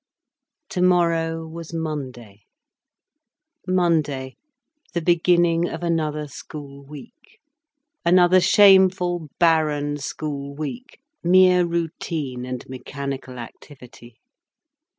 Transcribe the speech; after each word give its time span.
Tomorrow 0.67 1.45
was 1.45 1.75
Monday. 1.75 2.45
Monday, 3.67 4.35
the 4.95 5.01
beginning 5.03 5.69
of 5.69 5.83
another 5.83 6.27
school 6.27 6.83
week! 6.83 7.39
Another 8.03 8.39
shameful, 8.41 9.29
barren 9.37 9.97
school 9.97 10.55
week, 10.55 10.99
mere 11.21 11.67
routine 11.67 12.47
and 12.47 12.67
mechanical 12.67 13.37
activity. 13.37 14.17